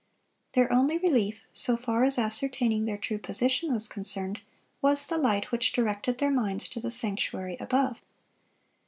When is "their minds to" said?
6.17-6.79